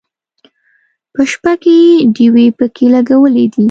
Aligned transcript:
په 1.13 1.21
شپه 1.31 1.53
کې 1.63 1.75
ډیوې 2.15 2.45
پکې 2.57 2.85
لګولې 2.95 3.45
دي. 3.53 3.59